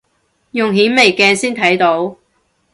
[0.53, 2.17] 用顯微鏡先睇到